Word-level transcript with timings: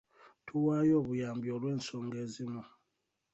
Tuwaayo 0.45 0.93
obuyambi 1.01 1.47
olw'ensonga 1.55 2.17
ezimu. 2.25 2.61